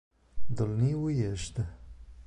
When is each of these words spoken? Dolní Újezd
Dolní 0.49 0.89
Újezd 0.97 1.61